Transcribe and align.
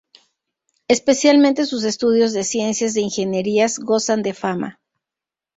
Especialmente 0.87 1.67
sus 1.67 1.83
estudios 1.83 2.33
de 2.33 2.43
ciencias 2.43 2.95
de 2.95 3.01
ingenierías 3.01 3.77
gozan 3.77 4.23
de 4.23 4.33
fama. 4.33 4.79